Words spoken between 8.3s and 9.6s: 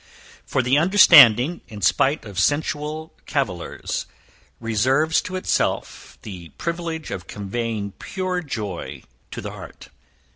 joy to the